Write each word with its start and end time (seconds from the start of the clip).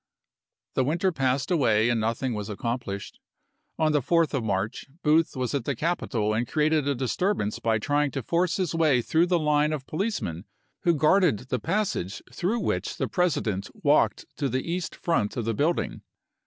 The 0.73 0.83
winter 0.83 1.11
passed 1.11 1.51
away 1.51 1.87
and 1.89 2.01
nothing 2.01 2.33
was 2.33 2.49
accomplished. 2.49 3.19
On 3.77 3.91
the 3.91 4.01
4th 4.01 4.33
of 4.33 4.43
March, 4.43 4.87
Booth 5.03 5.27
s^zee7and 5.27 5.37
was 5.39 5.53
at 5.53 5.65
the 5.65 5.75
Capitol 5.75 6.33
and 6.33 6.47
created 6.47 6.87
a 6.87 6.95
disturbance 6.95 7.59
b/johnV 7.59 7.61
by 7.63 7.77
trying 7.77 8.09
to 8.09 8.23
force 8.23 8.57
his 8.57 8.73
way 8.73 9.03
through 9.03 9.27
the 9.27 9.37
line 9.37 9.71
of 9.71 9.81
of 9.81 9.85
the' 9.85 9.89
policemen 9.91 10.45
who 10.79 10.95
guarded 10.95 11.37
the 11.49 11.59
passage 11.59 12.23
through 12.33 12.61
which 12.61 12.85
police, 12.87 12.95
the 12.97 13.07
President 13.09 13.69
walked 13.75 14.25
to 14.37 14.49
the 14.49 14.67
east 14.71 14.95
front 14.95 15.37
of 15.37 15.45
the 15.45 15.53
build 15.53 15.79
ing. 15.79 16.01